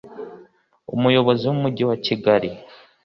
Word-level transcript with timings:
umuyobozi 0.95 1.43
w 1.45 1.51
umujyi 1.57 1.83
wa 1.89 1.97
kigali 2.05 2.49